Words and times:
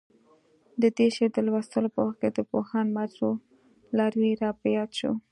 د 0.81 0.83
دې 0.97 1.07
شعر 1.15 1.29
د 1.33 1.37
لوستو 1.47 1.79
په 1.95 2.01
وخت 2.07 2.21
د 2.35 2.39
پوهاند 2.51 2.89
مجروح 2.97 3.37
لاروی 3.97 4.31
راپه 4.41 4.67
یاد 4.77 4.91
شو. 4.99 5.11